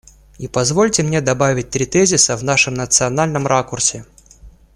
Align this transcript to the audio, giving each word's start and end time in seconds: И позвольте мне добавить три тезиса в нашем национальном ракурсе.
И 0.39 0.47
позвольте 0.47 1.03
мне 1.03 1.21
добавить 1.21 1.69
три 1.69 1.85
тезиса 1.85 2.35
в 2.35 2.43
нашем 2.43 2.73
национальном 2.73 3.45
ракурсе. 3.45 4.03